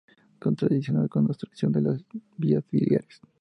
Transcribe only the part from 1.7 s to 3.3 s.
de las vías biliares.